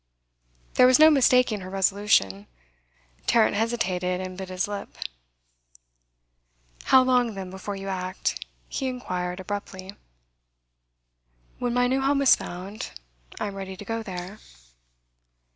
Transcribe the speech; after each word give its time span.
There 0.81 0.87
was 0.87 0.97
no 0.97 1.11
mistaking 1.11 1.59
her 1.59 1.69
resolution. 1.69 2.47
Tarrant 3.27 3.55
hesitated, 3.55 4.19
and 4.19 4.35
bit 4.35 4.49
his 4.49 4.67
lip. 4.67 4.97
'How 6.85 7.03
long, 7.03 7.35
then, 7.35 7.51
before 7.51 7.75
you 7.75 7.87
act?' 7.87 8.43
he 8.67 8.87
inquired 8.87 9.39
abruptly. 9.39 9.95
'When 11.59 11.75
my 11.75 11.85
new 11.85 12.01
home 12.01 12.23
is 12.23 12.35
found, 12.35 12.93
I 13.39 13.45
am 13.45 13.53
ready 13.53 13.77
to 13.77 13.85
go 13.85 14.01
there. 14.01 14.39